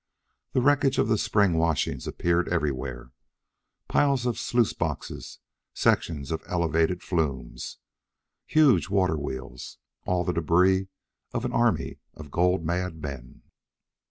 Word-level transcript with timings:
The 0.53 0.61
wreckage 0.63 0.97
of 0.97 1.09
the 1.09 1.17
spring 1.19 1.59
washing 1.59 2.01
appeared 2.07 2.49
everywhere 2.49 3.11
piles 3.87 4.25
of 4.25 4.39
sluice 4.39 4.73
boxes, 4.73 5.37
sections 5.75 6.31
of 6.31 6.41
elevated 6.47 7.03
flumes, 7.03 7.77
huge 8.47 8.89
water 8.89 9.19
wheels, 9.19 9.77
all 10.07 10.23
the 10.23 10.33
debris 10.33 10.87
of 11.33 11.45
an 11.45 11.53
army 11.53 11.99
of 12.15 12.31
gold 12.31 12.65
mad 12.65 12.99
men. 12.99 13.43